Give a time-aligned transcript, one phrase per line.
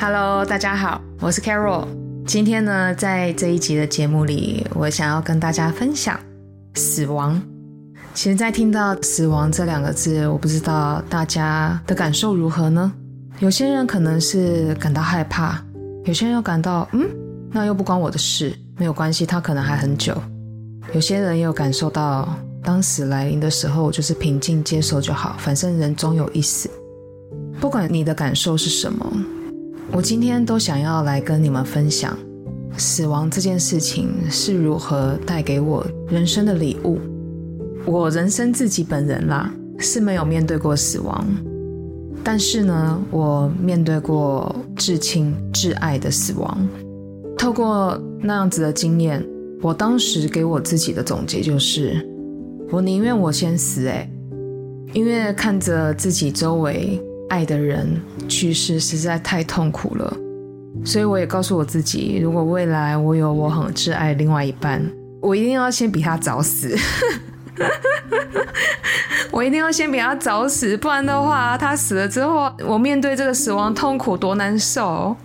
[0.00, 1.84] Hello，大家好，我是 Carol。
[2.24, 6.16] 今天呢，在这一集的节目里，我想要跟大家分享
[6.74, 7.42] 死亡。
[8.14, 12.92] 其实，在听到“死亡”这两个字，我不知道大家的感受如何呢？
[13.40, 15.60] 有些人可能是感到害怕，
[16.04, 17.04] 有些人又感到嗯，
[17.50, 20.16] 那又不关我的事，没有关系，他可能还很久。
[20.92, 26.70] 有些人也有感受到，当死来临的时候，就是平静接受就好，反正人终有一死。
[27.60, 29.04] 不管你的感受是什么。
[29.90, 32.16] 我今天都想要来跟你们分享，
[32.76, 36.98] 死亡这件事情是如何带给我人生的礼物。
[37.86, 41.26] 我人生自己本人啦是没有面对过死亡，
[42.22, 46.68] 但是呢，我面对过至亲至爱的死亡。
[47.36, 49.24] 透过那样子的经验，
[49.62, 52.06] 我当时给我自己的总结就是：
[52.70, 54.08] 我宁愿我先死，诶，
[54.92, 57.02] 因为看着自己周围。
[57.28, 60.16] 爱的人去世实在太痛苦了，
[60.84, 64.82] 所以我也告诉我自己，如果未来我有我很挚爱另外一半，
[65.20, 66.76] 我一定要先比他早死。
[69.30, 75.16] 我一定要先比他早死，不然的话，他死了之后，我面对这个死亡痛苦多难受。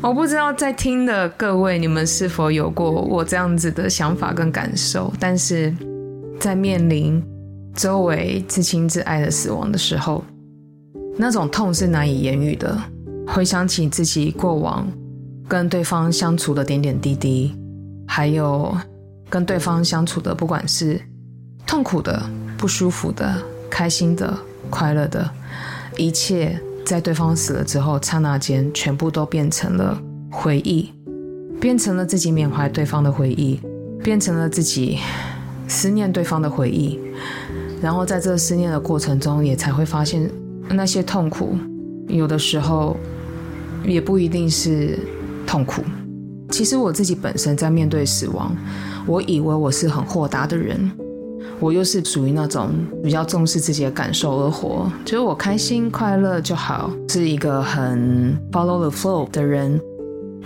[0.00, 5.12] 我不知道在听的各位，你们是否有过我这样子的想法跟感受？
[5.20, 5.72] 但是
[6.40, 7.22] 在面临
[7.74, 10.24] 周围至亲至爱的死亡的时候，
[11.18, 12.80] 那种痛是难以言喻的。
[13.26, 14.90] 回想起自己过往
[15.46, 17.54] 跟对方相处的点点滴滴，
[18.06, 18.74] 还有
[19.28, 20.98] 跟对方相处的，不管是
[21.66, 22.22] 痛苦的、
[22.56, 23.34] 不舒服的、
[23.68, 24.34] 开心的、
[24.70, 25.30] 快乐的，
[25.98, 30.90] 一切在对方死了之后，刹那间全部都变成了回忆，
[31.60, 33.60] 变成了自己缅怀对方的回忆，
[34.02, 35.00] 变成了自己
[35.66, 36.98] 思念对方的回忆。
[37.82, 40.30] 然后在这思念的过程中，也才会发现。
[40.70, 41.56] 那些痛苦，
[42.06, 42.96] 有的时候
[43.84, 44.98] 也不一定是
[45.46, 45.82] 痛苦。
[46.50, 48.54] 其实我自己本身在面对死亡，
[49.06, 50.90] 我以为我是很豁达的人，
[51.60, 52.70] 我又是属于那种
[53.02, 59.80] 比较重视自己的感受而活，觉得我开心快乐就好，是一个很 follow the flow 的人。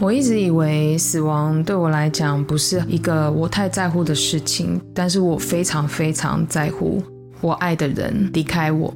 [0.00, 7.00] 我一直以为死亡对我来讲不是一个我太在乎的事情，但是我非常非常在乎
[7.40, 8.92] 我爱的人离开我。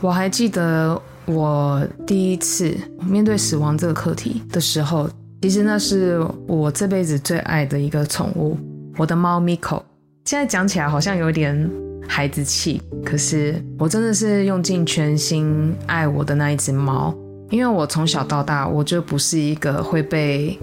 [0.00, 5.08] 我还记得我第一次面对死亡这个课题的时候，
[5.42, 8.56] 其实那是我这辈子最爱的一个宠物，
[8.98, 9.82] 我的猫 Miko。
[10.24, 11.70] 现在讲起来好像有点
[12.06, 17.14] 孩子气，可是我真的是用尽全心爱我的那一只猫，
[17.50, 20.58] 因为我从小到大我就不是一个会被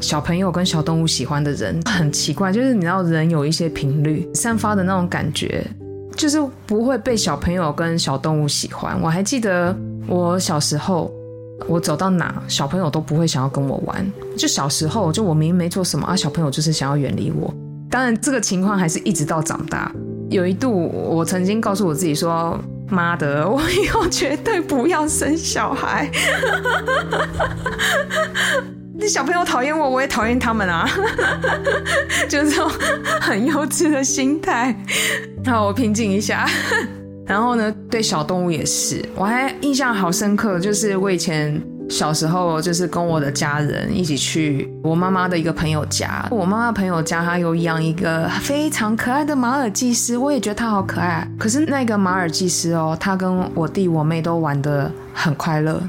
[0.00, 1.80] 小朋友跟小动物喜欢的人。
[1.84, 5.64] 很奇怪，就是你知道人有一些频率散发的那种感觉。
[6.16, 8.98] 就是不会被小朋友跟小动物喜欢。
[9.00, 9.74] 我还记得
[10.06, 11.10] 我小时候，
[11.66, 14.04] 我走到哪，小朋友都不会想要跟我玩。
[14.36, 17.52] 就小时候，就我明明没做什么啊，小朋友就是想要远离我。
[17.90, 19.92] 当然，这个情况还是一直到长大。
[20.30, 22.58] 有一度，我曾经告诉我自己说
[22.88, 26.10] ：“妈的，我以后绝对不要生小孩。”
[29.02, 30.88] 那小朋友讨厌我，我也讨厌他们啊，
[32.30, 32.70] 就是这种
[33.20, 34.72] 很幼稚的心态。
[35.44, 36.48] 好，我平静一下。
[37.26, 41.60] 然后呢，对小动物也是，我还印象好深刻，就是我以前
[41.90, 46.24] 小时候，就是跟我的家人一起去我妈妈的一个朋友家。
[46.30, 51.28] 我妈妈朋友家，他有养一个非常可爱的马尔济斯，我也觉得它好可爱。
[51.36, 55.82] 可是那个马尔济斯哦，它跟我弟我妹都玩得很快乐。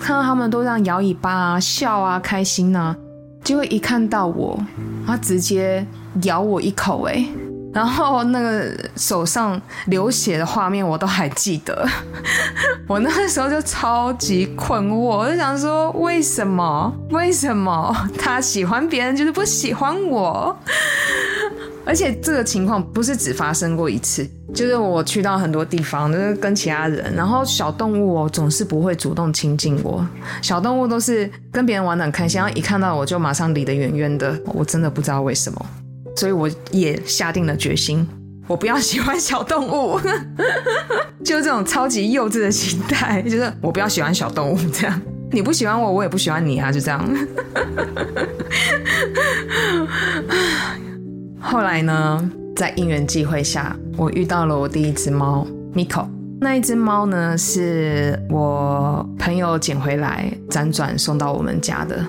[0.00, 2.96] 看到他们都这样摇尾巴啊、笑啊、开心呐，
[3.44, 4.58] 结果一看到我，
[5.06, 5.86] 他直接
[6.22, 7.24] 咬我一口，哎，
[7.72, 11.86] 然后那个手上流血的画面我都还记得。
[12.88, 16.92] 我那个时候就超级困惑，我就想说，为什么？
[17.10, 20.56] 为什么他喜欢别人就是不喜欢我？
[21.90, 24.24] 而且这个情况不是只发生过一次，
[24.54, 30.06] 就是我去到很多地方，就是跟其他人，然后小动物哦总是不会主动亲近我，
[30.40, 35.66] 小动物都是跟别人玩的很开心，然后一看到我就马上离得远远的，我真的不知道为什么，
[36.14, 38.06] 所以我也下定了决心，
[38.46, 39.98] 我不要喜欢小动物，
[41.24, 45.02] 就这种超级幼稚的心态，就是我不要喜欢小动物，这样。
[45.32, 47.04] 你不喜欢我，我也不喜欢你啊，就这样。
[51.40, 56.06] 后来呢，在因缘际会下，我遇到了我第一只猫 Miko。
[56.38, 62.04] 那一只猫呢，是我朋友捡回来辗转送到我们家的。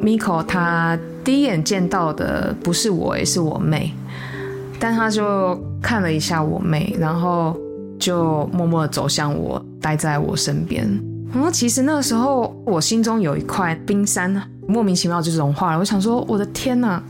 [0.00, 3.92] Miko 他第一眼见到的不是我，也是我妹，
[4.78, 7.56] 但他就看了一下我妹，然后
[7.98, 10.88] 就默默走向我，待在我身边。
[11.32, 15.78] 然后其实那个时候我心中有一块冰山，莫名其妙就融化了。
[15.78, 17.02] 我想说，我的天哪，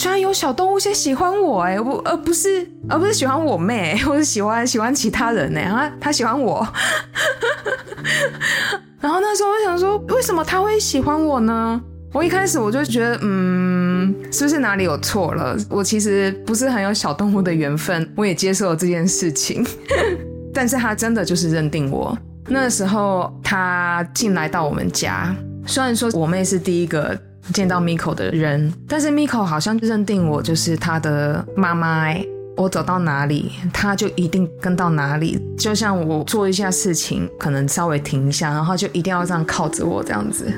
[0.00, 5.60] 居然有小动物先喜欢我哎，我而不是而不是喜欢我妹， 或是喜欢喜欢其他人呢？
[5.60, 6.66] 啊，他喜欢我。
[8.98, 11.78] 然后那时候我想说，为什么他会喜欢我呢？
[12.14, 15.54] 我一开始我就觉得，嗯，是不是哪里有错了？
[15.68, 19.62] 我其实不是很有小动物的缘分，我也接受了这件事情。
[20.54, 22.16] 但是他真的就是认定我。
[22.48, 25.36] 那时候他进来到我们家，
[25.66, 27.14] 虽然说我妹是第一个
[27.52, 32.14] 见到 Miko 的人，但是 Miko 好像认定我就是他的妈妈。
[32.56, 35.40] 我走到哪里，他就一定跟到哪里。
[35.56, 40.52] 就像我做一下事情，可能稍微停一下，然后就一定要这样靠着我这样子。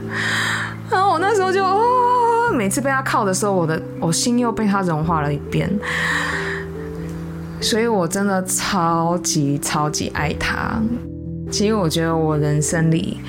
[0.90, 5.70] 然后我那时候就哦，每次被他靠的时候，我的我心又被他融化了一遍。
[7.60, 10.82] 所以我真的超级超级爱他。
[11.52, 13.20] 其实我觉得我人生里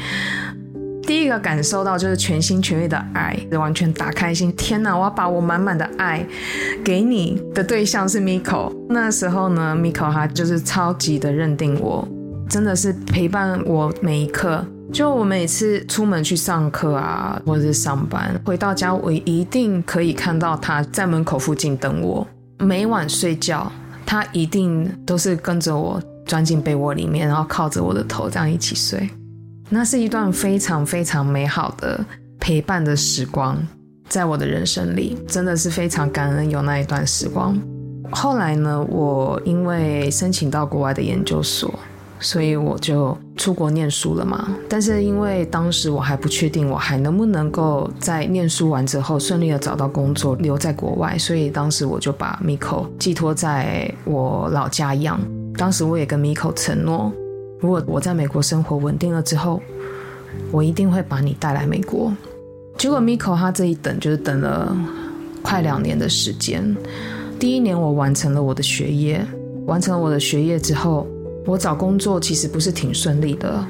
[1.05, 4.51] 第一个感受到就是全心全意的爱，完全打开心。
[4.55, 6.25] 天哪，我要把我满满的爱
[6.83, 8.73] 给你的对象是 Miko。
[8.89, 12.07] 那时候呢，Miko 他就是超级的认定我，
[12.49, 14.65] 真的是陪伴我每一刻。
[14.91, 22.25] 就我每次出门去上课啊，或者是上班，回到家我一定可以看到他在门口附近等我。
[22.59, 23.71] 每晚睡觉，
[24.05, 26.01] 他一定都是跟着我。
[26.25, 29.09] 钻进被窝里面，然后靠着我的头这样一起睡，
[29.73, 31.99] 那是一段非常非常美好的
[32.39, 33.57] 陪伴的时光，
[34.07, 37.59] 在我的人生里真的是非常感恩有那一段时光。
[38.11, 41.73] 后来呢，我因为申请到国外的研究所，
[42.19, 44.47] 所以我就出国念书了嘛。
[44.69, 55.19] 但是因为当时我还不确定我还能不能够在念书完之后顺利的找到工作留在国外，所以当时我就把 Miko 寄托在我老家养。
[55.57, 57.11] 当时我也跟 Miko 承诺，
[57.63, 59.61] 如果我在美国生活稳定了之后，
[60.51, 62.11] 我一定会把你带来美国。
[62.77, 64.75] 结果 Miko 他这一等就是等了
[65.41, 66.75] 快两年的时间。
[67.39, 69.25] 第一年我完成了我的学业，
[69.65, 71.07] 完成了我的学业之后，
[71.45, 73.65] 我找工作其实不是挺顺利的。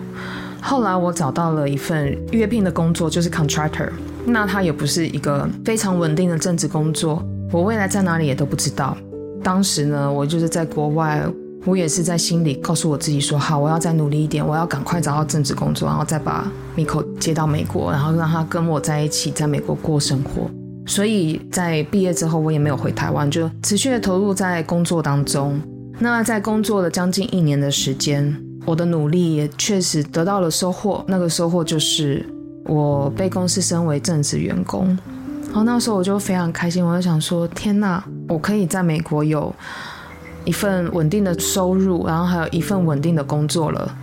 [0.60, 3.90] 后来我找到了一份约聘的工作，就是 contractor，
[4.26, 8.98] 那它也不是一个非常稳定的正职工作，我未来在哪里也都不知道。
[9.44, 11.24] 当时呢，我就是在国外。
[11.66, 20.50] 我也是在心里告诉我自己说：好，我要再努力一点，我要赶快找到正职工作，然后再把 Miko 接到美国，然后让他跟我在一起，在美国过生活。
[20.86, 25.58] 所以在毕业之后，我也没有回台湾，就持续的投入在工作当中。
[26.00, 31.06] 那在工作了将近一年的时间，我的努力也确实得到了收获。
[31.08, 32.26] 那个收获就是
[32.66, 34.88] 我被公司升为正职员工。
[35.46, 39.56] 然后那时候我就非常开心，我就想说：天呐，我可以在美国有。
[40.46, 43.98] 一份稳定的收入，然后还有一份稳定的工作了。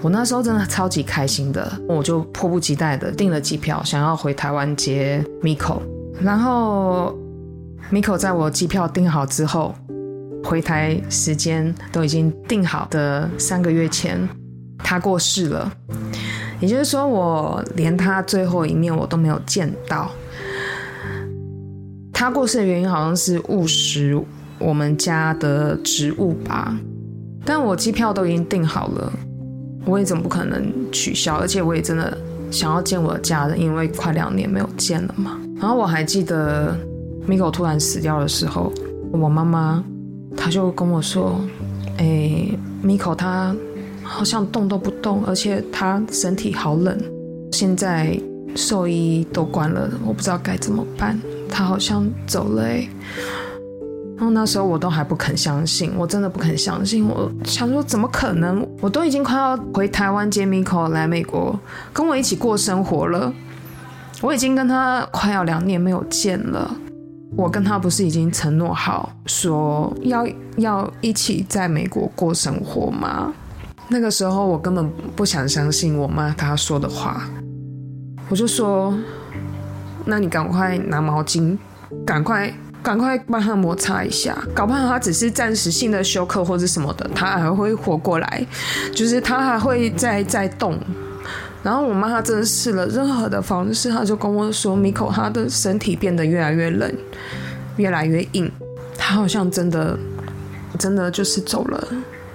[0.00, 5.80] 我那时候真的超级开心的，我就迫不及待的订了机票，想要回台湾接 Miko。
[6.20, 7.16] 然后
[7.92, 9.74] Miko 在我机票订好之后，
[10.44, 14.28] 回台时间都已经定好的三个月前，
[14.78, 15.72] 他过世了。
[16.60, 20.10] 也就是说，我连他最后一面我都没有见到。
[22.12, 24.20] 他过世的原因好像是误食。
[24.58, 26.76] 我们家的植物吧，
[27.44, 29.12] 但我机票都已经订好了，
[29.84, 32.16] 我也总不可能取消，而且我也真的
[32.50, 35.38] 想要见我的家人，因为快两年没有见了嘛。
[35.60, 36.76] 然后我还记得
[37.26, 38.72] Miko 突然死掉的时候，
[39.12, 39.82] 我妈妈
[40.36, 41.40] 她就跟我说
[41.98, 42.48] ：“哎
[42.84, 43.54] ，Miko 他
[44.02, 46.96] 好像动都不动，而且他身体好冷，
[47.52, 48.18] 现在
[48.54, 52.64] 兽医都关了，我不知道该怎么办，他好像走了。”。
[54.18, 57.06] 然后那时候我都还不肯相信，我真的不肯相信。
[57.06, 58.66] 我想说，怎么可能？
[58.80, 61.56] 我都已经快要回台湾接 Miko 来美国，
[61.92, 63.32] 跟我一起过生活了。
[64.20, 66.68] 我已经跟他快要两年没有见了。
[67.36, 73.32] 我跟他不是已经承诺好，说要要一起在美国过生活吗？
[73.86, 77.22] 那个时候我根本不想相信我妈她说的话。
[78.28, 78.92] 我就说，
[80.04, 81.56] 那你赶快拿毛巾，
[82.04, 82.52] 赶快。
[82.82, 88.46] 赶快帮他摩擦一下，搞不好他只是暂时性的休克或者什么的，他还会活过来，
[88.94, 90.78] 就是他还会再再动。
[91.60, 96.90] 然后我妈她真的试了任何的方式，她就跟我说，米口他的身体变得越来越冷，
[97.76, 98.50] 越来越硬，
[98.96, 99.98] 他好像真的
[100.78, 101.88] 真的就是走了。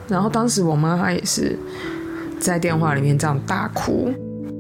[0.10, 1.58] 然后当时我妈她也是
[2.38, 4.12] 在电话里面这样大哭。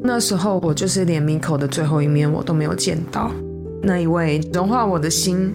[0.01, 3.29] 那时候我就是连米口的最后一面我都没有见到，
[3.81, 5.53] 那一位融化我的心。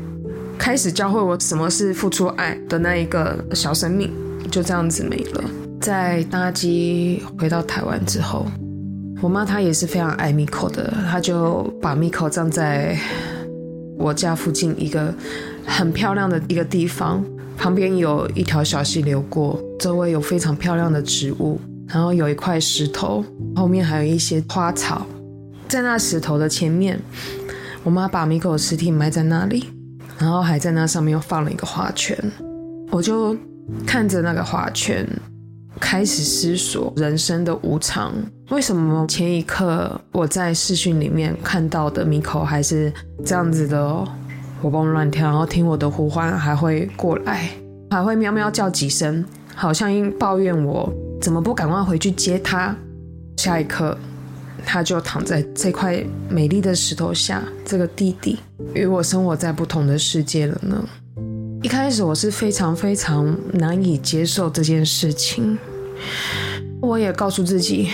[0.59, 4.11] 开始教会我什么是付出爱的那一个小生命，
[4.51, 5.45] 就这样子没了。
[5.81, 8.47] 在搭机回到台湾之后，
[9.23, 12.99] 我妈她也是非常爱 Miko 的，她就把 Miko 葬在
[13.97, 15.15] 我家附近一个
[15.65, 17.25] 很漂亮的一个地方，
[17.57, 23.25] 旁边有一条小溪流过，周围有非常漂亮的植物，然后有一块石头，
[23.55, 25.07] 后面还有一些花草，
[25.69, 27.01] 在那石头的前面，
[27.85, 29.65] 我妈把 Miko 的尸体埋在那里，
[30.19, 32.17] 然后还在那上面又放了一个花圈，
[32.91, 33.37] 我就
[33.87, 35.07] 看着那个花圈。
[35.81, 38.13] 开始思索人生的无常，
[38.51, 42.93] 为什么前一刻我在视讯里面看到的米口还是
[43.25, 44.05] 这样子的
[44.61, 47.51] 活蹦乱跳，然后听我的呼唤还会过来，
[47.91, 52.75] 还会喵喵叫几声，好像抱怨我怎么不赶快回去接他。
[53.37, 53.97] 下一刻，
[54.71, 58.39] 他就躺在这块美丽的石头下，这个弟弟
[58.75, 60.85] 与我生活在不同的世界了呢。
[61.63, 65.57] 一开始我是非常非常难以接受这件事情，
[66.83, 67.89] 我也告诉自己，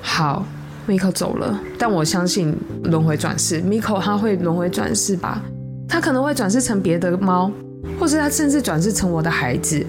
[0.00, 0.46] 好
[0.88, 5.42] ，Miko 走了，但我相信轮回转世，Miko 他会轮回转世吧？
[5.86, 7.52] 他可能会转世成别的猫，
[8.00, 9.84] 或是他甚至转世成我的孩子。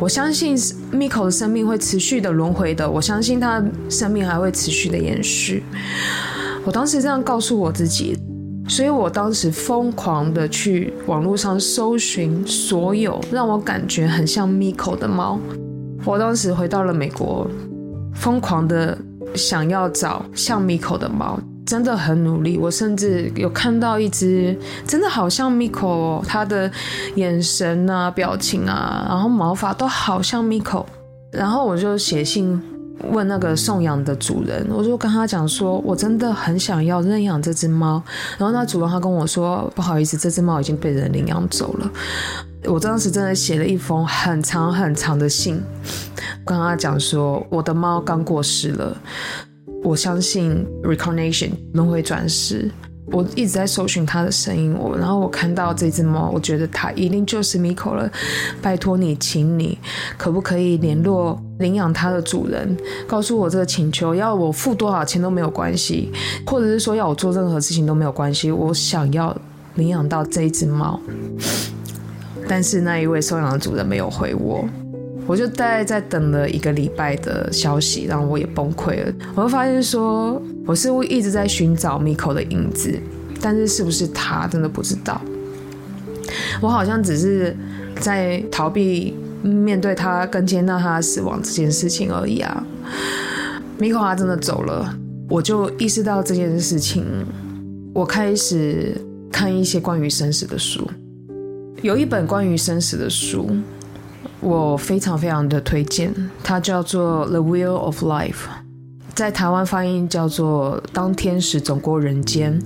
[0.00, 0.56] 我相信
[0.92, 5.62] Miko 的生命会持续的轮回的，我相信他生命还会持续的延续。
[6.64, 8.18] 我当时这样告诉我自己。
[8.66, 15.38] 所以我当时疯狂的去网络上搜寻所有让我感觉很像 Miko 的猫。
[16.02, 17.46] 我当时回到了美国，
[18.14, 18.96] 疯狂的
[19.34, 22.56] 想要找像 Miko 的猫，真的很努力。
[22.58, 24.56] 我甚至有看到一只
[24.86, 26.70] 真的好像 Miko，它的
[27.16, 30.84] 眼神啊、表情啊，然后毛发都好像 Miko。
[31.30, 32.62] 然后我就写信。
[33.10, 38.00] 问那个送养的主人，我就跟他讲说，我真的很想要认养这只猫。
[38.38, 41.90] 然后那主人他跟我说，不好意思，这只猫已经被人领养走了。
[42.66, 45.60] 我当时真的写了一封很长很长的信，
[46.46, 48.96] 跟他讲说，我的猫刚过世了，
[49.84, 52.70] 我相信 reincarnation 轮回转世。
[53.12, 58.10] 我一直在搜寻它的声音，我然后我看到这只猫，我觉得它一定就是 Miko 了。
[58.62, 59.78] 拜托你，请你
[60.16, 62.74] 可不可以联络领养它的主人，
[63.06, 66.10] 告诉我这个请求，要我付多少钱都没有关系，
[66.46, 69.36] 或者是说要我做任何事情都没有关系，我想要
[69.74, 70.98] 领养到这只猫。
[72.48, 74.66] 但是那一位收养的主人没有回我。
[75.26, 79.12] 我就大概在等了一个礼拜的消息，然后我也崩溃了。
[79.34, 82.98] 我就发现说，我似乎一直在寻找 Miko 的影子，
[83.40, 85.20] 但是是不是他，真的不知道。
[86.60, 87.56] 我好像只是
[88.00, 92.66] 在逃避面对他跟接纳他死亡这件事情而已啊。
[93.78, 94.94] Miko 他真的走了，
[95.30, 97.04] 我就意识到这件事情。
[97.94, 98.94] 我开始
[99.32, 100.86] 看一些关于生死的书，
[101.80, 103.48] 有一本关于生死的书。
[104.44, 108.30] 我非常非常的推荐，它叫做《The Wheel of Life》，
[109.14, 112.60] 在台湾翻译叫做《当天使走过人间》，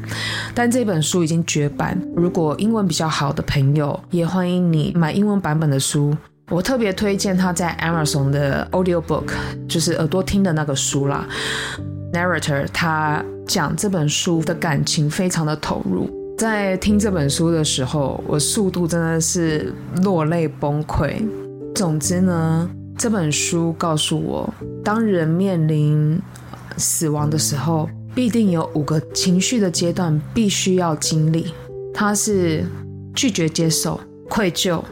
[0.53, 1.97] 但这本书已经绝版。
[2.17, 6.17] 如果英文比较好的朋友，也欢迎你买英文版本的书。
[6.51, 9.31] 我特别推荐它在 Amazon 的 Audio Book，
[9.69, 11.25] 就是耳朵听的那个书啦。
[12.13, 21.23] Narrator 他讲这本书的感情非常的投入，在听这本书的时候，我速度真的是落泪崩溃。
[21.79, 26.21] 总之呢，这本书告诉我，当人面临
[26.77, 31.55] 死亡的时候，必定有五个情绪的阶段必须要经历。
[31.95, 32.67] 它是
[33.15, 34.83] 拒绝接受、愧疚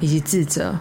[0.00, 0.74] 以及自责、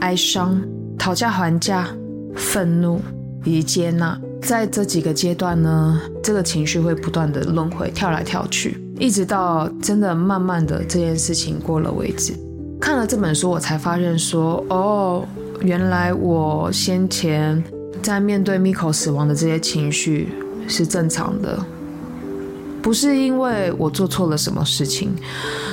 [0.00, 0.60] 哀伤、
[0.98, 1.88] 讨价还价、
[2.36, 3.00] 愤怒
[3.44, 4.20] 以及接纳。
[4.42, 12.34] 在这几个阶段呢，这个情绪会不断的轮回，跳来跳去，一直到真的慢慢的这件事情过了为止。
[12.80, 15.26] 看了这本书，我才发现说，哦，
[15.60, 17.62] 原来我先前
[18.02, 20.28] 在面对 Miko 死亡的这些情绪
[20.66, 21.58] 是正常的，
[22.80, 25.14] 不是因为我做错了什么事情，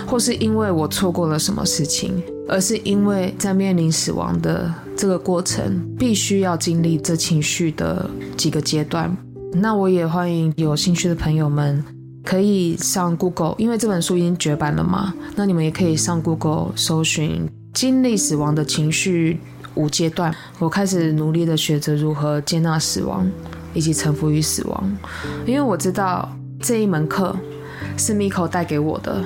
[0.05, 9.15] 或是因为我错过了什么事情，而是因为在面临死亡的这个过程，必须要经历这情绪的几个阶段。
[9.53, 11.94] 那我也欢迎有兴趣的朋友们。
[12.25, 15.13] 可以上 Google，因为这本书已经绝版了嘛。
[15.35, 19.39] 那你们也可以上 Google 搜寻经历死亡的情绪
[19.75, 20.35] 五阶段。
[20.57, 23.25] 我开始努力的学着如何接纳死亡，
[23.75, 24.97] 以及臣服于死亡。
[25.45, 26.27] 因为我知道
[26.59, 27.35] 这一门课
[27.95, 29.23] 是 Miko 带给我的，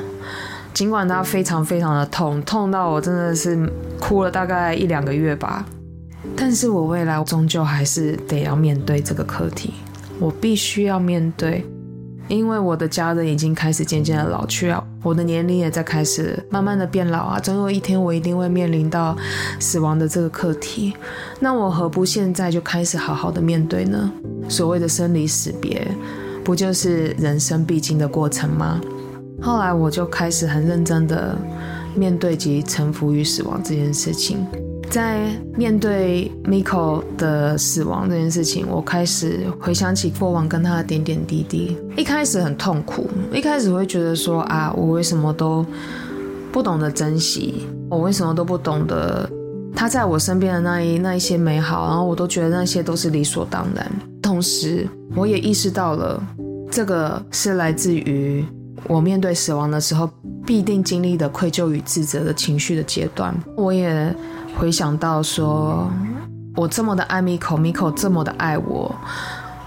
[0.73, 3.57] 尽管它非常非常的痛，痛到我真的是
[3.99, 5.65] 哭了大概一两个月吧。
[6.35, 9.73] 但是我未来终究还是得要面对这个课题，
[10.19, 11.65] 我必须要面对。
[12.29, 19.17] 因为我的家人已经开始渐渐的老去啊，我的年龄也在开始慢慢的变老啊，总有一天我一定会面临到
[19.59, 20.93] 死亡的这个课题。
[21.39, 24.11] 那我何不现在就开始好好的面对呢？
[24.47, 25.85] 所谓的生离死别，
[26.43, 28.79] 不就是人生必经的过程吗？
[29.41, 31.35] 后来我就开始很认真的
[31.95, 34.45] 面对及臣服于死亡这件事情。
[34.89, 41.77] 在面对 Miko 的死亡这件事情，我开始回想起过往跟他的点点滴滴。
[41.95, 45.63] 一开始很痛苦，一开始会觉得说啊，我为什么都
[46.51, 47.67] 不懂得珍惜？
[47.87, 49.29] 我为什么都不懂得
[49.75, 51.87] 他在我身边的那一那一些美好？
[51.87, 53.91] 然后我都觉得那些都是理所当然。
[54.23, 56.19] 同时，我也意识到了，
[56.71, 58.43] 这个是来自于
[58.87, 60.09] 我面对死亡的时候
[60.47, 63.35] 必定经历的愧疚与自责的情绪的阶段。
[63.55, 64.11] 我也。
[64.59, 65.89] 回想到说，
[66.57, 68.93] 我这么的爱 Miko，Miko 这么的爱我，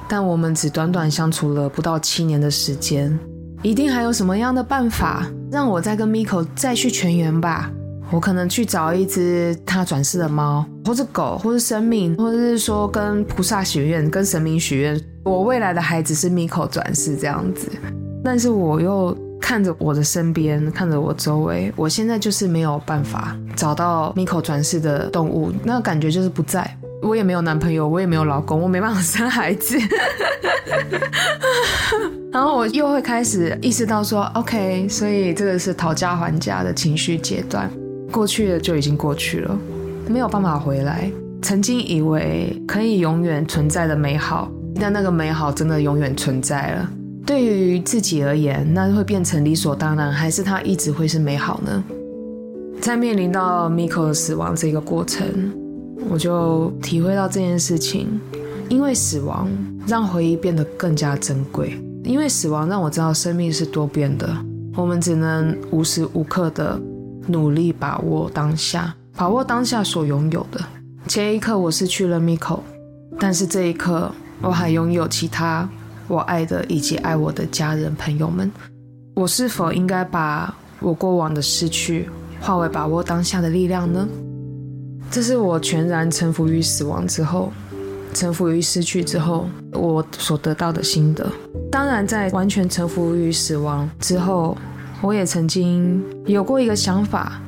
[0.06, 3.18] 但我们只短短相处了不到七年的时间，
[3.62, 7.70] 一定还有什么样的办法让我再跟 Miko 再续全缘吧？
[8.10, 17.72] 我可能去找一只他转世的猫，或者狗，或者生命，或者是说跟菩萨许愿，跟神明许愿，我未来的孩子是 Miko 转世这样子，
[18.22, 19.16] 但是我又。
[19.42, 26.78] 看着我的身边，看着我周围，我现在就是没有办法找到 Miko 转世的动物，那感觉就是不在。
[27.02, 29.76] 我也没有男朋友，我也没有老公，我没办法生孩子。
[32.32, 37.68] 然后我又会开始意识到说，OK，所以这个是讨价还价的情绪阶段，
[38.10, 39.58] 过去的就已经过去了，
[40.08, 41.10] 没有办法回来。
[41.42, 44.48] 曾经以为可以永远存在的美好，
[44.80, 46.88] 但那个美好真的永远存在了。
[47.24, 51.82] 对于自己而言，那会变成理所当然，还是它一直会是美好呢？
[52.80, 55.24] 在面临到 Miko 的死亡这个过程，
[56.10, 58.20] 我就体会到这件事情。
[58.68, 59.48] 因为死亡
[59.86, 64.34] 让回忆变得更加珍贵，因为死亡让我知道生命是多变的。
[64.74, 66.80] 我们只能无时无刻的
[67.26, 70.58] 努力把握当下，把握当下所拥有的。
[71.06, 72.60] 前一刻我失去了 Miko，
[73.18, 74.10] 但是这一刻
[74.40, 75.68] 我还拥有其他。
[76.08, 78.50] 我爱的以及爱我的家人朋友们，
[79.14, 82.08] 我是否应该把我过往的失去
[82.40, 84.06] 化为把握当下的力量呢？
[85.10, 87.52] 这是我全然臣服于死亡之后，
[88.14, 91.30] 臣服于失去之后，我所得到的心得。
[91.70, 94.56] 当然，在完全臣服于死亡之后，
[95.00, 97.40] 我也曾经有过一个想法，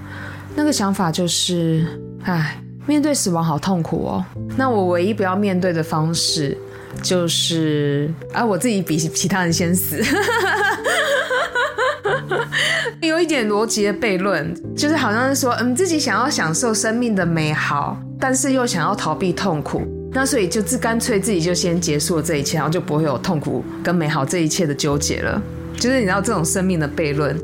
[0.55, 1.87] 那个想法就是：
[2.23, 4.25] 唉，面对死亡好痛苦哦。
[4.57, 6.57] 那我唯一不要面对的方式。
[7.03, 10.01] 就是啊，我自己比其他人先死，
[13.01, 25.41] 有一点逻辑的悖论，就是好像是说，嗯，自己想要享受生命的美好，但是又想要逃避痛苦，那所以就自干脆自己就先结束了这一切，然后就不会有痛苦跟美好这一切的纠结了。
[25.77, 27.37] 就是你知道这种生命的悖论。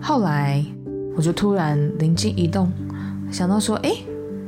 [0.00, 0.64] 后来
[1.16, 2.72] 我就突然灵机一动，
[3.30, 3.92] 想到说，哎，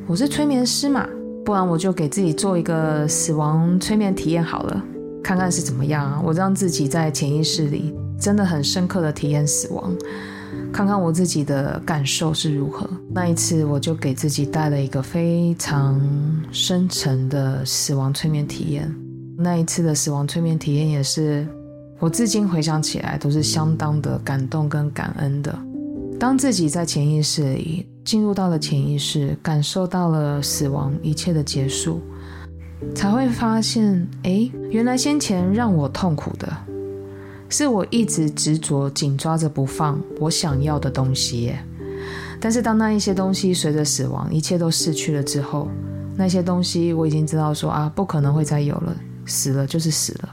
[0.07, 1.07] 我是催眠师嘛。
[1.45, 4.83] 不然我就给自己做一个死亡催眠体验好了，
[5.23, 6.23] 看看是怎么样啊！
[6.25, 9.95] 我让自己在潜意识里真的很深刻的体验死亡，
[10.73, 12.89] 看看我自己的感受是如何。
[13.13, 16.01] 那一次我就给自己带了一个非常
[16.51, 18.91] 深沉的死亡催眠体验。
[19.37, 21.47] 那一次的死亡催眠体验也是
[21.99, 25.55] 我至今回想起来都是相当的感动跟感恩的。
[26.19, 27.87] 当自己在潜意识里。
[28.05, 32.03] 进入到了潜意识，感受到了死亡一切的结束，
[32.95, 36.47] 才会发现，哎，原来先前让我痛苦的，
[37.49, 41.55] 是我一直执着紧抓着不放我想要的东西。
[42.39, 45.67] 但是当那一些东西随着死亡，一切都逝去了之后，
[46.15, 50.29] 那些东西我已经知道说啊，不可能会再有了，死了就是死了，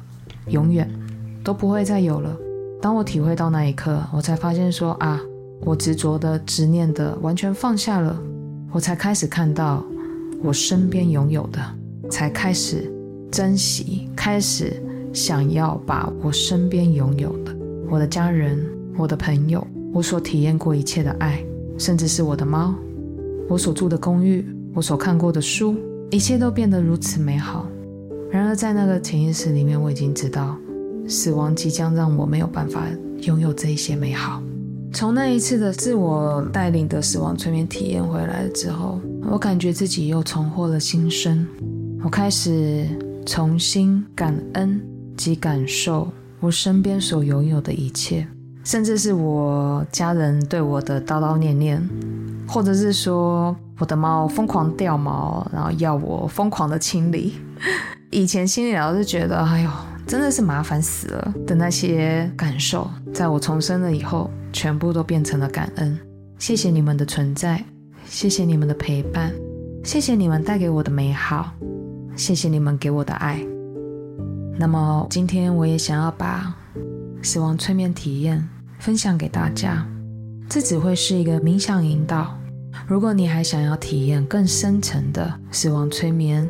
[0.47, 0.93] 永远
[1.41, 2.35] 都不会再有了。
[2.81, 5.21] 当我体会到那一刻，我才发现说啊。
[5.63, 8.19] 我执着的、执念的，完全放下了，
[8.71, 9.85] 我才开始看到
[10.41, 11.61] 我身边拥有的，
[12.09, 12.91] 才开始
[13.31, 14.81] 珍惜，开始
[15.13, 17.55] 想要把我身边拥有的，
[17.89, 18.59] 我的家人、
[18.97, 21.43] 我的朋友，我所体验过一切的爱，
[21.77, 22.73] 甚至是我的猫，
[23.47, 24.43] 我所住的公寓，
[24.73, 25.75] 我所看过的书，
[26.09, 27.67] 一切都变得如此美好。
[28.31, 30.57] 然而，在那个潜意识里面，我已经知道，
[31.07, 32.83] 死亡即将让我没有办法
[33.21, 34.41] 拥有这一些美好。
[34.93, 38.99] 从那一次的自我带领的死亡催眠体验回来之后，
[39.29, 41.47] 我感觉自己又重获了新生。
[42.03, 42.85] 我开始
[43.25, 44.81] 重新感恩
[45.15, 48.27] 及感受我身边所拥有的一切，
[48.65, 51.81] 甚至是我家人对我的叨叨念念，
[52.45, 57.35] 或者是说我的猫疯狂掉毛，然后要我疯狂的清理。
[58.11, 59.69] 以前心里老是觉得，哎呦。
[60.07, 65.97] 真的是麻烦死了的那些感受，在我重生了以后，全部都变成了感恩。
[66.37, 67.63] 谢谢你们的存在，
[68.05, 69.31] 谢谢你们的陪伴，
[69.83, 71.53] 谢谢你们带给我的美好，
[72.15, 73.39] 谢谢你们给我的爱。
[74.57, 76.53] 那么今天我也想要把
[77.21, 78.47] 死亡催眠体验
[78.79, 79.87] 分享给大家，
[80.49, 82.37] 这只会是一个冥想引导。
[82.87, 86.49] 如果你还想要体验更深层的死亡催眠，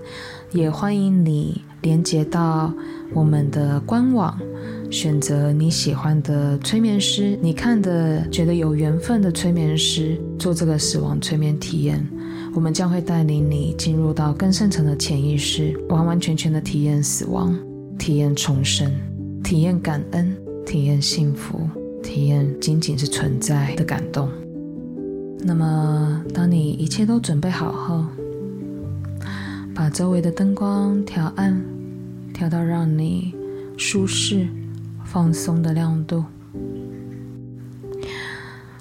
[0.52, 2.74] 也欢迎你连接到
[3.14, 4.40] 我们的官网，
[4.92, 12.06] 选择你喜欢的催眠师，你看的觉得有缘分的催眠师做这个死亡催眠体验。
[12.54, 17.58] 我们将会带领你进入到更深层的潜意识，完完全全的体验死亡，
[17.98, 18.92] 体验重生，
[19.42, 21.70] 体验感恩，体验幸福，
[22.04, 24.30] 体验仅仅是存在的感动。
[25.40, 28.06] 那么，当你一切都准备好后，
[29.74, 31.64] 把周围的灯光调暗，
[32.34, 33.34] 调到让你
[33.78, 34.46] 舒适、
[35.12, 36.24] 放松的亮度。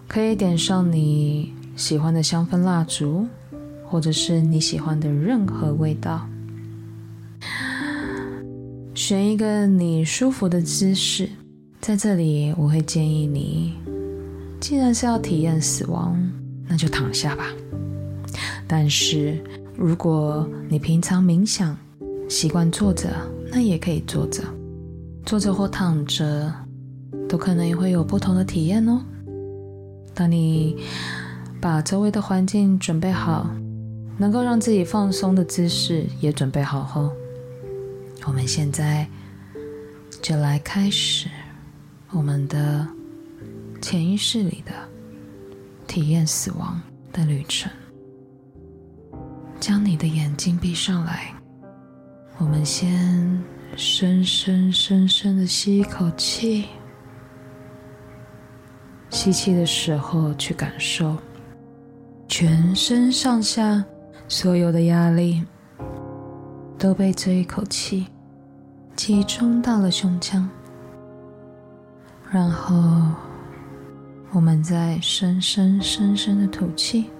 [0.06, 3.26] 可以点上你喜欢的香氛蜡烛，
[3.84, 6.24] 或者是你喜欢的任何味道。
[8.94, 11.28] 选一个你舒服的姿势。
[11.80, 13.74] 在这里，我会建议你，
[14.60, 16.16] 既然是要体验死亡，
[16.68, 17.46] 那就躺下吧。
[18.68, 19.42] 但是，
[19.76, 21.76] 如果你平常冥想
[22.28, 23.08] 习惯坐着，
[23.50, 24.44] 那也可以坐着，
[25.24, 26.52] 坐着或躺着，
[27.28, 29.00] 都可能也会有不同的体验哦。
[30.14, 30.76] 当你
[31.60, 33.48] 把周围的环境准备好，
[34.18, 37.10] 能够让自己放松的姿势也准备好后，
[38.26, 39.06] 我们现在
[40.20, 41.28] 就来开始
[42.10, 42.86] 我们的
[43.80, 44.72] 潜意识里的
[45.86, 46.80] 体验死亡
[47.12, 47.70] 的旅程。
[49.60, 51.32] 将你的眼睛闭上来，
[52.38, 53.42] 我们先
[53.76, 56.66] 深深深深的吸一口气。
[59.10, 61.16] 吸气的时候，去感受
[62.28, 63.84] 全身上下
[64.28, 65.44] 所有的压力
[66.78, 68.06] 都被这一口气
[68.94, 70.48] 集中到了胸腔。
[72.30, 73.12] 然后，
[74.30, 77.10] 我们再深深深深的吐气。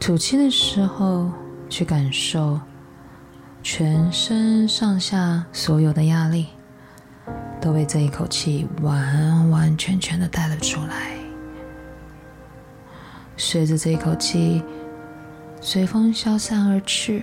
[0.00, 1.30] 吐气的时候，
[1.68, 2.58] 去感受
[3.70, 6.46] 全身上下所有的压力
[7.60, 11.12] 都被这一口气完完全全的带了出来。
[13.36, 14.64] 随着这一口气
[15.60, 17.22] 随风消散而去，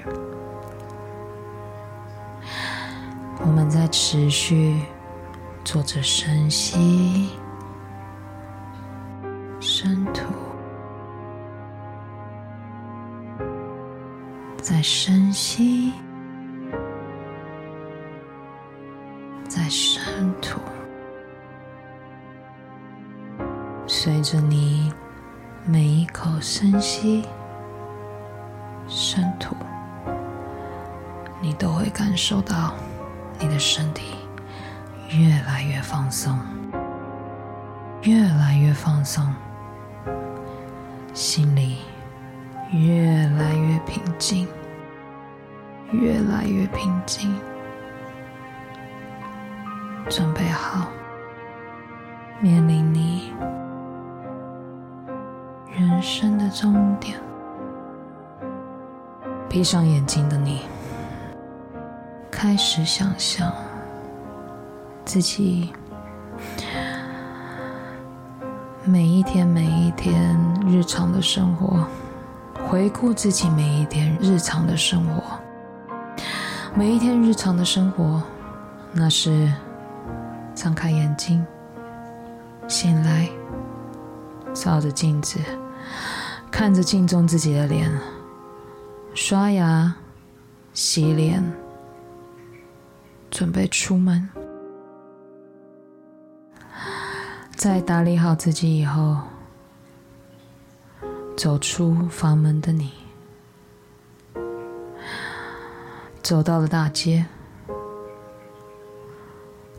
[3.39, 4.79] 我们在持续
[5.63, 7.31] 做着深吸、
[9.59, 10.21] 深吐。
[14.61, 15.91] 再深吸，
[19.65, 20.59] 在深吐，
[23.87, 24.93] 随着你
[25.65, 27.27] 每一口深吸、
[28.87, 29.55] 深吐，
[31.41, 32.75] 你都会感受到
[33.39, 34.17] 你的身体
[35.09, 36.37] 越来越放松，
[38.03, 39.33] 越来越放松，
[41.11, 41.77] 心里。
[42.71, 44.47] 越来越平静，
[45.91, 47.33] 越来越平静。
[50.09, 50.87] 准备好，
[52.39, 53.33] 面临你
[55.71, 57.19] 人生的终点。
[59.49, 60.61] 闭上眼睛的你，
[62.29, 63.51] 开始想象
[65.03, 65.73] 自己
[68.83, 70.37] 每一天、每一天
[70.67, 71.85] 日常的生活。
[72.67, 75.21] 回顾自己每一天日常的生活，
[76.73, 78.21] 每一天日常的生活，
[78.91, 79.51] 那是
[80.55, 81.45] 张开眼睛，
[82.67, 83.29] 醒来，
[84.53, 85.37] 照着镜子，
[86.49, 87.91] 看着镜中自己的脸，
[89.13, 89.93] 刷牙、
[90.73, 91.43] 洗脸，
[93.29, 94.27] 准备出门，
[97.55, 99.17] 在打理好自己以后。
[101.37, 102.93] 走出房门的你，
[106.23, 107.25] 走到了大街，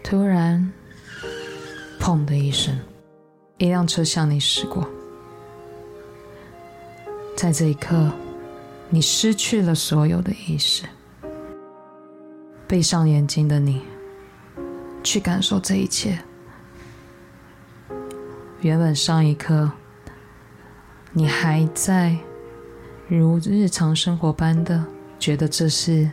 [0.09, 0.73] 突然，
[1.99, 2.79] 砰的一声，
[3.59, 4.88] 一辆车向你驶过。
[7.37, 8.12] 在这一刻，
[8.88, 10.85] 你失去了所有的意识。
[12.69, 13.83] 闭上眼睛的你，
[15.03, 16.16] 去感受这一切。
[18.61, 19.69] 原本上一刻。
[21.12, 22.16] 你还在
[23.09, 24.85] 如日常生活般的
[25.19, 26.09] 觉得这是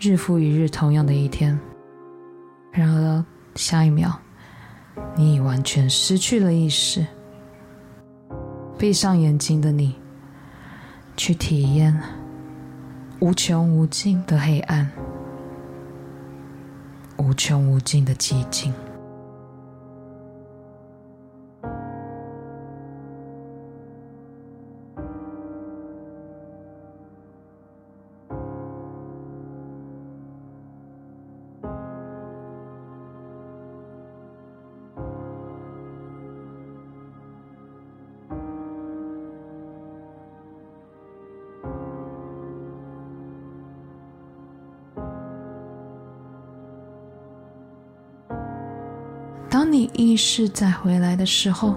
[0.00, 1.58] 日复一日同样的一天，
[2.76, 4.12] 然而下一秒，
[5.14, 7.06] 你已完全失去了意识。
[8.78, 9.96] 闭上眼睛的你，
[11.16, 11.98] 去体验
[13.18, 14.90] 无穷无尽的黑暗，
[17.16, 18.74] 无穷无尽的寂静。
[49.56, 51.76] 当你意识再回来的时候，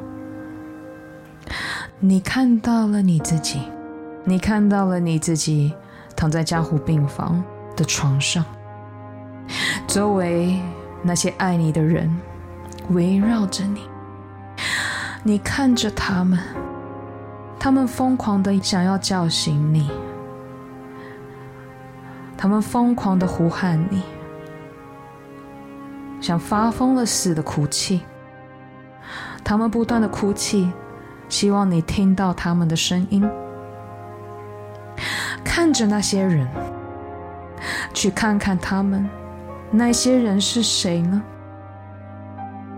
[1.97, 3.61] 你看到了你自己，
[4.25, 5.73] 你看到了你自己
[6.13, 7.41] 躺在加护病房
[7.77, 8.43] 的床上，
[9.87, 10.59] 周围
[11.01, 12.13] 那些爱你的人
[12.89, 13.79] 围绕着你，
[15.23, 16.37] 你看着他们，
[17.57, 19.89] 他们疯狂的想要叫醒你，
[22.35, 24.03] 他们疯狂的呼喊你。
[26.21, 28.01] 像发疯了似的哭泣，
[29.43, 30.71] 他们不断的哭泣，
[31.27, 33.27] 希望你听到他们的声音。
[35.43, 36.47] 看着那些人，
[37.93, 39.10] 去看看他们，
[39.71, 41.21] 那些人是谁呢？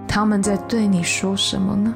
[0.07, 1.93] 他们在对你说什么呢？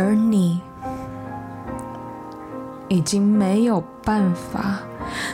[0.00, 0.60] 而你
[2.88, 4.80] 已经没有办法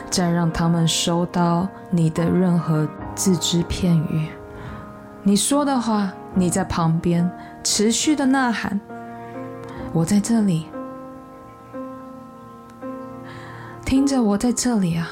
[0.09, 4.27] 再让他们收到你的任何字只片语。
[5.23, 7.29] 你说的话，你在旁边
[7.63, 8.79] 持续的呐喊
[9.93, 10.65] ：“我在这里，
[13.85, 15.11] 听着，我在这里啊！”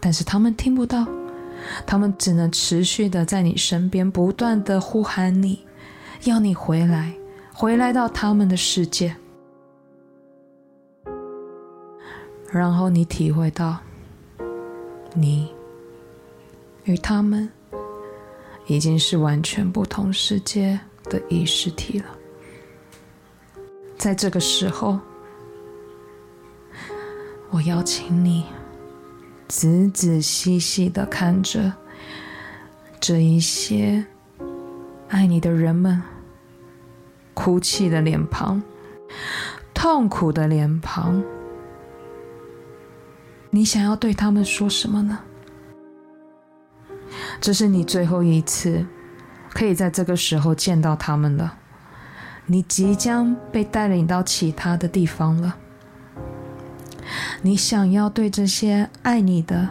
[0.00, 1.06] 但是他们听不到，
[1.86, 5.66] 他们只能持续的在你身边不断的呼喊你，
[6.24, 7.14] 要你回来。
[7.56, 9.14] 回来到他们的世界，
[12.50, 13.78] 然后你体会到，
[15.14, 15.54] 你
[16.82, 17.48] 与他们
[18.66, 22.06] 已经是完全不同世界的意识体了。
[23.96, 24.98] 在这个时候，
[27.50, 28.46] 我邀请你
[29.46, 31.72] 仔仔细细的看着
[32.98, 34.04] 这一些
[35.08, 36.02] 爱你的人们。
[37.34, 38.62] 哭泣的脸庞，
[39.74, 41.22] 痛苦的脸庞，
[43.50, 45.18] 你想要对他们说什么呢？
[47.40, 48.86] 这是你最后一次
[49.50, 51.58] 可以在这个时候见到他们了。
[52.46, 55.56] 你即将被带领到其他的地方了。
[57.42, 59.68] 你想要对这些爱你的、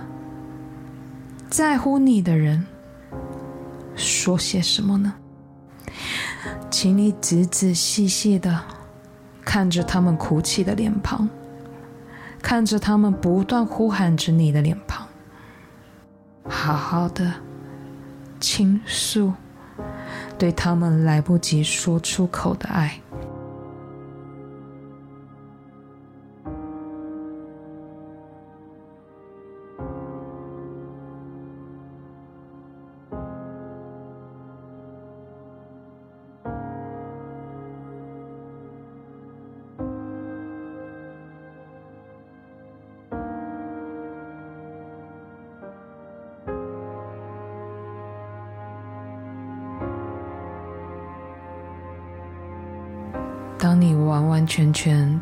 [1.50, 2.66] 在乎你的人
[3.96, 5.14] 说些什么呢？
[6.74, 8.60] 请你仔仔细细的
[9.46, 11.30] 看着他们哭泣的脸庞，
[12.42, 15.08] 看着他们不断呼喊着你的脸庞，
[16.50, 17.32] 好好的
[18.40, 19.32] 倾诉
[20.40, 23.00] 对他们来不及说出口的爱。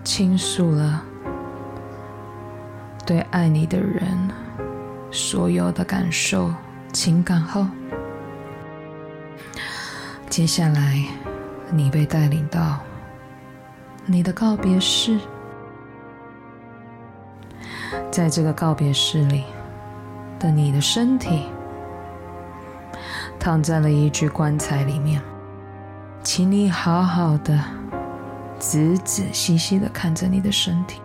[0.03, 1.03] 倾诉了
[3.05, 4.29] 对爱你的人
[5.11, 6.53] 所有的感受、
[6.91, 7.67] 情感后，
[10.29, 11.03] 接下来
[11.71, 12.79] 你被带领到
[14.05, 15.19] 你的告别式，
[18.09, 19.43] 在这个告别室里
[20.39, 21.43] 的你的身体
[23.39, 25.21] 躺在了一具棺材里面，
[26.23, 27.80] 请你好好的。
[28.61, 31.01] 仔仔细细的看着你的身体，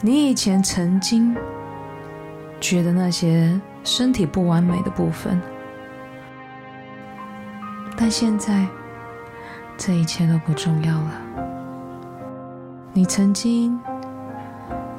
[0.00, 1.32] 你以前曾经
[2.60, 5.40] 觉得那些身体不完美的部分，
[7.96, 8.66] 但现在，
[9.76, 11.22] 这一切都不重要了。
[12.92, 13.78] 你曾经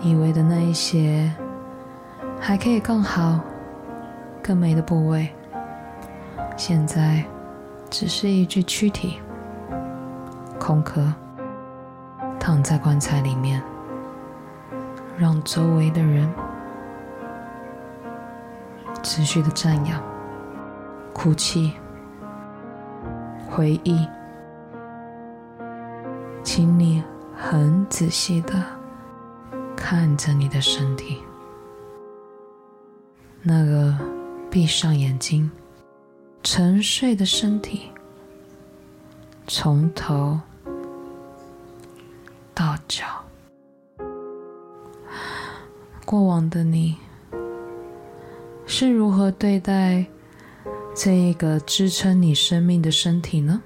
[0.01, 1.29] 以为的那一些，
[2.39, 3.41] 还可以更好、
[4.41, 5.27] 更美的部位，
[6.55, 7.25] 现在
[7.89, 9.19] 只是一具躯体，
[10.69, 11.01] 空壳，
[12.39, 13.59] 躺在棺材里面，
[15.17, 16.31] 让周围的人
[19.01, 19.99] 持续的赞扬、
[21.11, 21.73] 哭泣。
[23.49, 24.07] 回忆，
[26.43, 27.03] 请你
[27.35, 28.63] 很仔细的
[29.75, 31.17] 看着你的身体，
[33.41, 33.97] 那个
[34.51, 35.49] 闭上眼睛
[36.43, 37.89] 沉睡的身体，
[39.47, 40.39] 从头
[42.89, 43.05] 到脚，
[46.05, 46.97] 过往的你
[48.65, 50.07] 是如何对待？
[50.95, 53.61] 这一个支撑你生命的身体呢？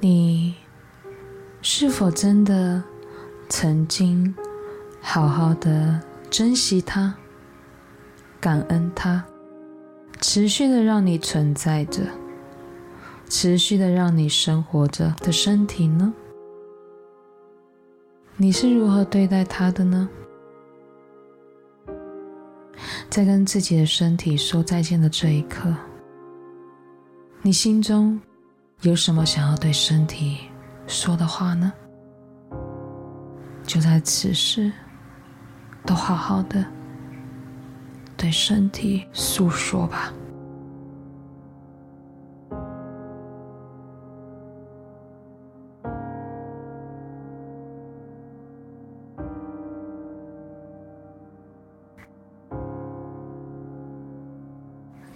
[0.00, 0.54] 你
[1.60, 2.82] 是否真的
[3.48, 4.34] 曾经
[5.02, 7.14] 好好的珍惜它、
[8.40, 9.22] 感恩它，
[10.20, 12.00] 持续的让你存在着、
[13.28, 16.14] 持续的让你生活着的身体呢？
[18.36, 20.08] 你是如何对待它的呢？
[23.08, 25.72] 在跟自己的身体说再见的这一刻，
[27.42, 28.20] 你心中
[28.80, 30.38] 有什么想要对身体
[30.88, 31.72] 说的话呢？
[33.62, 34.72] 就在此时，
[35.86, 36.66] 都好好的
[38.16, 40.12] 对身体诉说吧。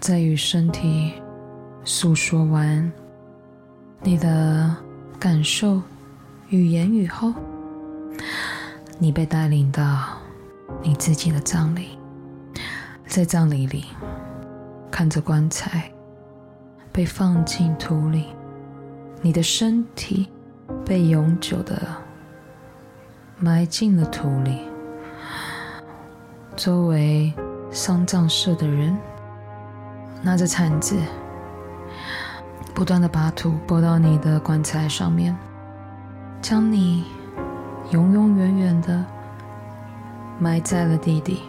[0.08, 1.12] 在与身体
[1.84, 2.90] 诉说完
[4.00, 4.74] 你的
[5.20, 5.82] 感受
[6.48, 7.34] 与言语后，
[8.98, 10.16] 你被带领到
[10.82, 11.98] 你自己的葬礼，
[13.06, 13.84] 在葬礼里
[14.90, 15.92] 看着棺材
[16.90, 18.28] 被放进土里，
[19.20, 20.26] 你的身体
[20.86, 21.82] 被永久的
[23.38, 24.60] 埋进了土里，
[26.56, 27.30] 周围
[27.70, 28.96] 丧葬社的人。
[30.22, 30.96] 拿着铲子，
[32.74, 35.36] 不断的把土拨到你的棺材上面，
[36.42, 37.04] 将你
[37.90, 39.04] 永永远远的
[40.38, 41.42] 埋在了地底。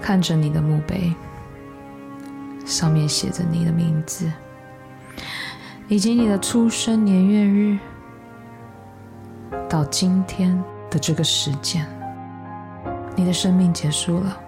[0.00, 1.12] 看着你的墓碑，
[2.64, 4.30] 上面写着你的名字，
[5.88, 7.78] 以及你的出生年月日，
[9.68, 10.56] 到今天
[10.88, 11.84] 的这个时间，
[13.16, 14.40] 你的生命结束了。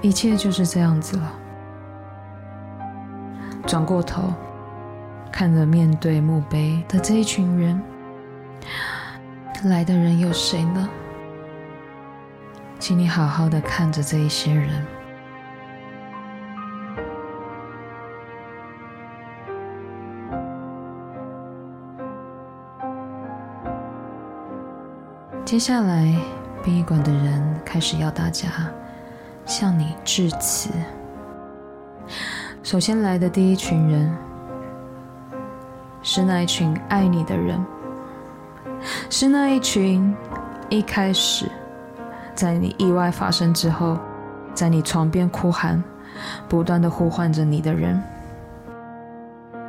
[0.00, 1.32] 一切就是这样子了。
[3.66, 4.32] 转过头，
[5.30, 7.82] 看着面对墓碑的这一群人，
[9.64, 10.88] 来的人有谁呢？
[12.78, 14.68] 请你好好的看着这一些人。
[25.44, 26.14] 接下来，
[26.62, 28.48] 殡仪馆的人开始要大家。
[29.48, 30.68] 向你致辞。
[32.62, 34.14] 首先来的第一群人，
[36.02, 37.58] 是那一群爱你的人，
[39.08, 40.14] 是那一群
[40.68, 41.50] 一开始
[42.34, 43.98] 在你意外发生之后，
[44.52, 45.82] 在你床边哭喊、
[46.46, 48.00] 不断的呼唤着你的人。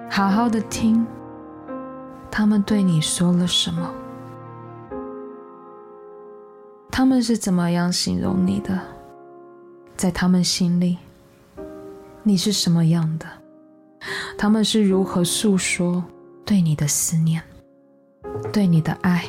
[0.10, 1.08] 好好的听，
[2.30, 3.90] 他们对你说了什么？
[6.92, 8.78] 他们是怎么样形容你的？
[10.00, 10.98] 在他们心里，
[12.24, 13.26] 你是什么样的？
[14.38, 16.02] 他们是如何诉说
[16.46, 17.44] 对你的思念、
[18.54, 19.26] 对你的爱？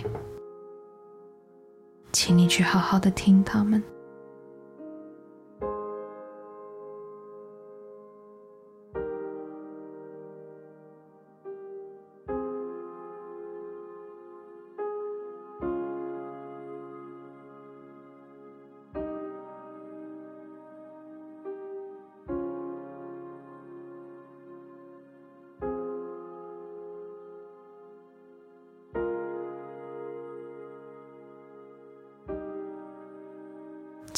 [2.12, 3.83] 请你去好好的听他们。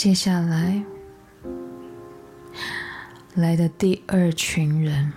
[0.02, 0.82] 接下来
[3.36, 5.12] 来的第二群人，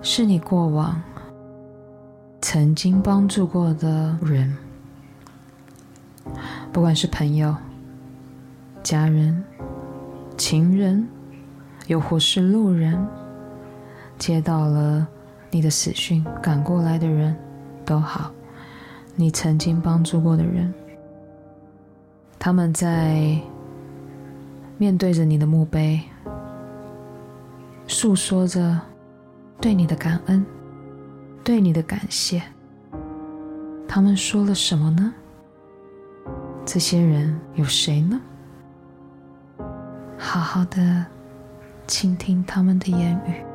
[0.00, 1.02] 是你过往
[2.40, 4.56] 曾经帮助过的人，
[6.72, 7.56] 不管是朋友、
[8.84, 9.42] 家人、
[10.38, 11.08] 情人，
[11.88, 13.04] 又或是路人，
[14.16, 15.04] 接到了
[15.50, 17.36] 你的死讯赶过来的人，
[17.84, 18.30] 都好，
[19.16, 20.72] 你曾经帮助过的人，
[22.38, 23.36] 他们在
[24.78, 26.02] 面对着你的墓碑，
[27.86, 28.78] 诉说着
[29.60, 30.44] 对你的感恩，
[31.42, 32.42] 对你的感谢。
[33.88, 35.14] 他们说了什么呢？
[36.66, 38.20] 这些人有谁呢？
[40.18, 41.06] 好好的
[41.86, 43.45] 倾听他们的言语。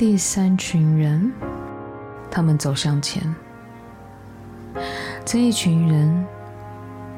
[0.00, 1.30] 第三群人，
[2.30, 3.22] 他们走向前。
[5.26, 6.26] 这一群人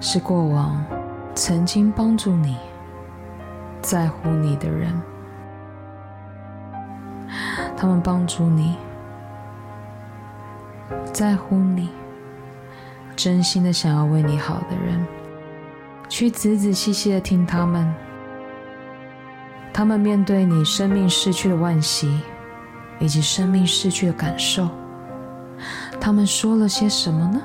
[0.01, 0.85] 是过往
[1.33, 2.57] 曾经帮助你、
[3.80, 5.01] 在乎你的人，
[7.76, 8.76] 他们帮助你、
[11.12, 11.89] 在乎你、
[13.14, 15.07] 真心的想要为你好的人，
[16.09, 17.95] 去仔仔细细的听他们。
[19.72, 22.20] 他们面对你生命逝去的惋惜，
[23.03, 24.68] 以及生命逝去的感受，
[26.00, 27.42] 他们说了些什么呢？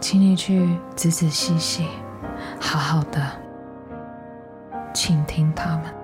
[0.00, 1.86] 请你去仔仔细细、
[2.60, 3.22] 好好的
[4.92, 6.03] 倾听他们。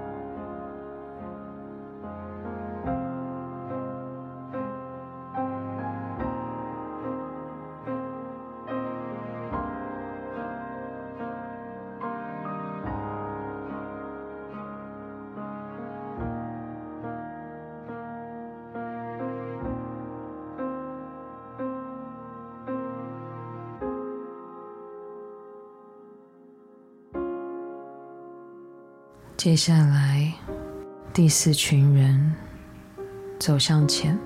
[29.43, 30.31] 接下来，
[31.15, 32.35] 第四群人
[33.39, 34.19] 走向前，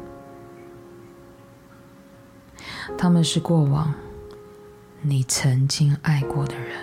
[2.99, 3.95] 他们是过往
[5.03, 6.77] 你曾经爱过的人。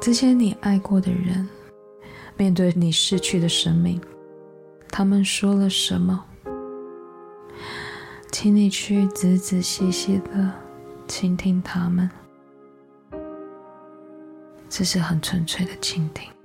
[0.00, 1.48] 这些你爱过的人，
[2.36, 4.00] 面对你逝去的生命，
[4.90, 6.24] 他们说了什么？
[8.32, 10.52] 请你去仔仔细细的
[11.06, 12.10] 倾听他们。
[14.78, 16.37] 这是很纯粹的倾听。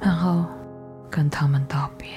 [0.00, 0.44] 然后
[1.10, 2.08] 跟他们道别，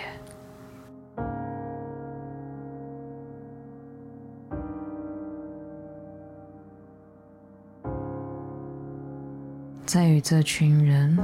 [9.85, 11.19] 在与这群人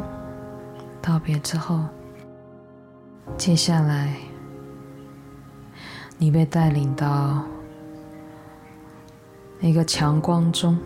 [1.02, 1.86] 道别之后，
[3.38, 4.14] 接下来
[6.18, 7.42] 你被带领到
[9.62, 10.78] 一个强光中，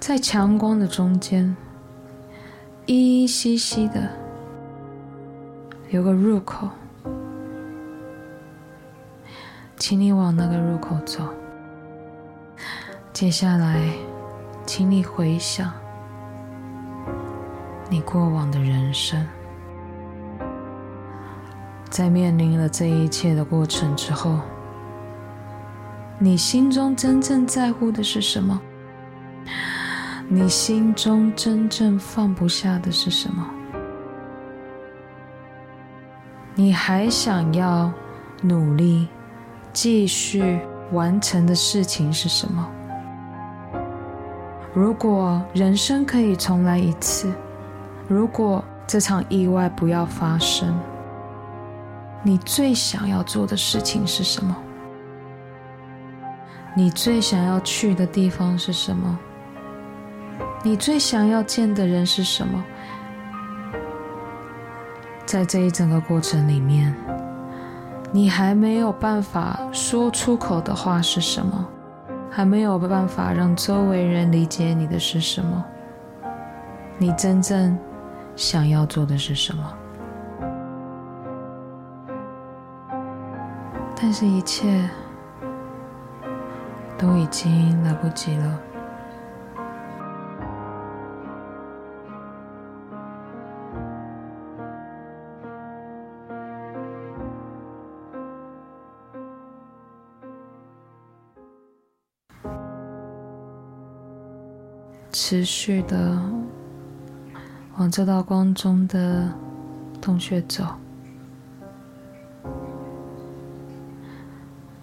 [0.00, 1.56] 在强光的中间。
[2.92, 4.10] 依依稀稀的，
[5.90, 6.68] 有个入口，
[9.76, 11.22] 请你往那个入口走。
[13.12, 13.92] 接下来，
[14.66, 15.72] 请你回想
[17.88, 19.24] 你过往的人生，
[21.88, 24.40] 在面临了这一切的过程之后，
[26.18, 28.60] 你心中真正在乎的是什么？
[30.32, 33.44] 你心中真正放不下的是什么？
[36.54, 37.92] 你还想要
[38.40, 39.08] 努力
[39.72, 40.60] 继续
[40.92, 42.64] 完成的事情是什么？
[44.72, 47.32] 如果人生可以重来一次，
[48.06, 50.78] 如果这场意外不要发生，
[52.22, 54.56] 你最想要做的事情是什么？
[56.76, 59.18] 你最想要去的地方是什么？
[60.62, 62.62] 你最想要见的人是什么？
[65.24, 66.94] 在这一整个过程里面，
[68.12, 71.66] 你还没有办法说出口的话是什么？
[72.30, 75.64] 还没有办法让周围人理解你的是什么？
[76.98, 77.76] 你真正
[78.36, 79.64] 想要做的是什么？
[83.96, 84.88] 但是，一切
[86.98, 88.60] 都已经来不及了。
[105.22, 106.18] 持续的
[107.76, 109.30] 往这道光中的
[110.00, 110.64] 洞穴走。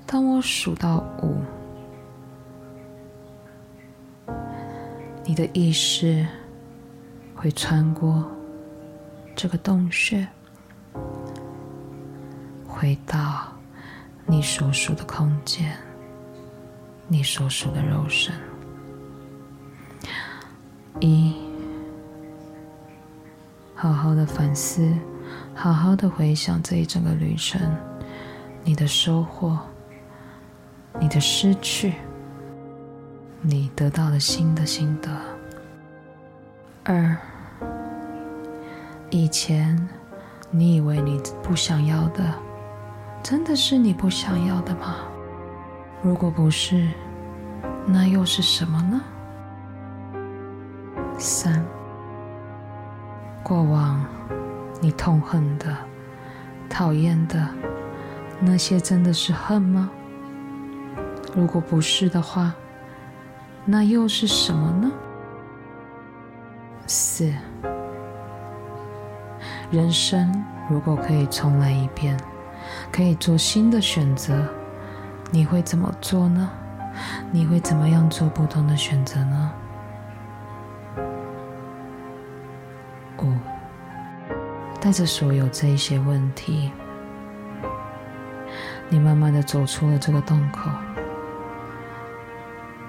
[0.06, 1.42] 当我数到五，
[5.26, 6.24] 你的意识
[7.36, 8.24] 会穿过
[9.36, 10.28] 这个洞穴，
[12.68, 13.52] 回到
[14.28, 15.76] 你所属的空间，
[17.08, 18.32] 你所属的肉身。
[21.00, 21.34] 一，
[23.76, 24.92] 好好的反思，
[25.54, 27.62] 好好的回想这一整个旅程，
[28.64, 29.58] 你的收获，
[31.00, 31.94] 你的失去，
[33.42, 35.10] 你得到了新的心得。
[36.84, 37.16] 二，
[39.12, 39.88] 以前
[40.50, 42.34] 你以为你不想要的，
[43.22, 44.96] 真的是你不想要的吗？
[46.02, 46.88] 如果不是，
[47.86, 49.02] 那又是什么呢？
[51.18, 51.66] 三，
[53.44, 54.06] 过往
[54.80, 55.76] 你痛恨的、
[56.70, 57.48] 讨厌的
[58.40, 59.90] 那些，真的是恨吗？
[61.36, 62.54] 如果不是的话，
[63.66, 64.92] 那又是什么呢？
[66.86, 67.34] 四，
[69.72, 70.32] 人生
[70.70, 72.16] 如果可以重来一遍，
[72.92, 74.48] 可以做新的选择，
[75.32, 76.50] 你会怎么做呢？
[77.32, 79.52] 你会怎么样做不同的选择呢？
[84.88, 86.72] 带着所有这一些问题，
[88.88, 90.70] 你慢慢的走出了这个洞口，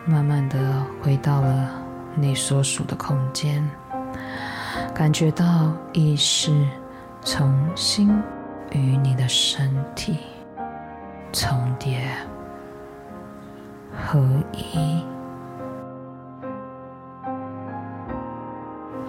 [0.04, 1.70] 慢慢的回到了
[2.14, 3.68] 你所属的空间，
[4.94, 6.52] 感觉到意识
[7.24, 8.08] 重新
[8.70, 10.18] 与你的身体
[11.32, 12.08] 重叠
[13.92, 15.02] 合一。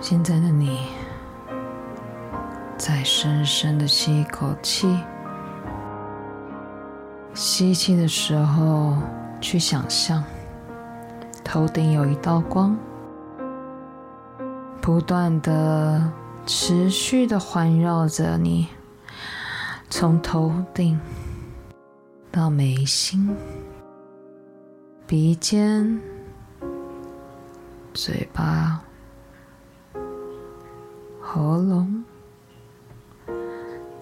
[0.01, 0.79] 现在的你。
[2.79, 4.97] 再深深的吸一口气，
[7.33, 8.95] 吸气的时候，
[9.41, 10.23] 去想象
[11.43, 12.77] 头顶有一道光，
[14.79, 16.09] 不断的、
[16.45, 18.69] 持续的环绕着你，
[19.89, 20.97] 从头顶
[22.31, 23.35] 到眉心、
[25.05, 25.99] 鼻尖、
[27.93, 28.79] 嘴巴、
[31.19, 31.98] 喉咙。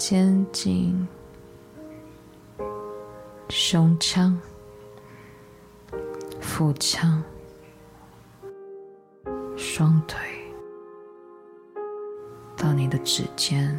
[0.10, 1.05] 肩颈、
[3.49, 4.39] 胸腔、
[6.39, 7.22] 腹腔、
[9.58, 10.18] 双腿，
[12.55, 13.78] 到你的指尖、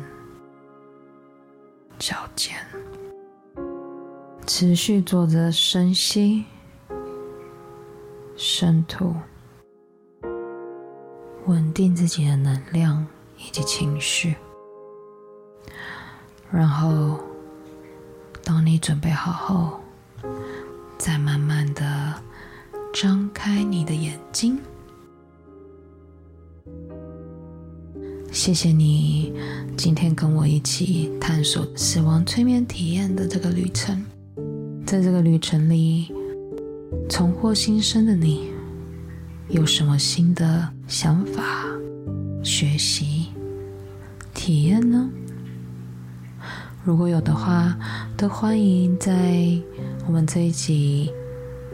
[1.98, 2.54] 脚尖，
[4.46, 6.44] 持续做着深吸、
[8.36, 9.14] 深吐，
[11.46, 13.06] 稳定自己的能量
[13.38, 14.36] 以及情绪。
[16.50, 17.18] 然后，
[18.42, 19.80] 当你准备好后，
[20.98, 22.14] 再慢慢的
[22.92, 24.58] 张开你的眼睛。
[28.30, 29.32] 谢谢你
[29.76, 34.04] 今天跟我一起探索死亡催眠体验的这个旅程。
[34.86, 36.12] 在这个旅程里，
[37.10, 38.50] 重获新生的你，
[39.48, 41.42] 有什么新的想法、
[42.42, 43.26] 学习、
[44.32, 45.10] 体验呢？
[46.88, 47.76] 如果有的话，
[48.16, 49.12] 都欢迎在
[50.06, 51.12] 我们这一集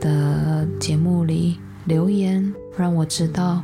[0.00, 3.62] 的节目里留言，让我知道。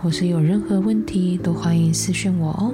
[0.00, 2.72] 或是有任何问题，都欢迎私讯我哦。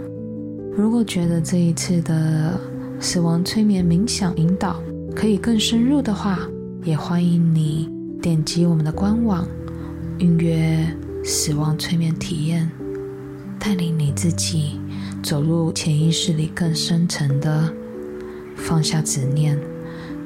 [0.76, 2.60] 如果觉得这一次的
[3.00, 4.78] 死亡催眠冥想引导
[5.16, 6.38] 可以更深入的话，
[6.82, 7.88] 也欢迎你
[8.20, 9.48] 点击我们的官网，
[10.18, 10.86] 预约
[11.24, 12.70] 死亡催眠体验，
[13.58, 14.78] 带领你自己
[15.22, 17.72] 走入潜意识里更深层的。
[18.56, 19.58] 放下执念，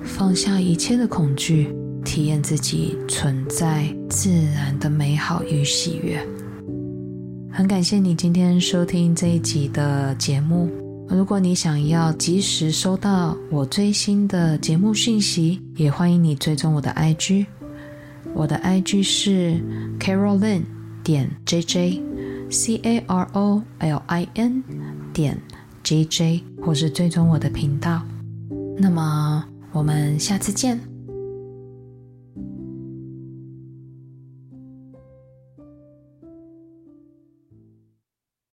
[0.02, 1.74] 放下一切的恐惧，
[2.04, 6.18] 体验自己存在自然的美好与喜悦。
[7.50, 10.70] 很感谢你今天收听这一集的节目。
[11.08, 17.46] 如果你想要及时收到我最新的节目讯息，也欢迎你追踪我的 IG。
[18.34, 19.58] 我的 IG 是
[19.98, 20.62] Carolyn
[21.02, 22.00] 点 JJ
[22.50, 24.62] c a r o l i n
[25.12, 25.36] 点
[25.82, 28.02] j j，或是追踪我的频道。
[28.80, 30.87] 那么我们下次见。